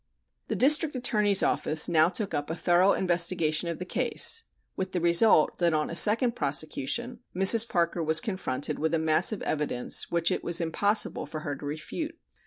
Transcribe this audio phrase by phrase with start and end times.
[0.47, 4.99] The District Attorney's office now took up a thorough investigation of the case, with the
[4.99, 7.69] result that on a second prosecution Mrs.
[7.69, 11.65] Parker was confronted with a mass of evidence which it was impossible for her to
[11.67, 12.17] refute.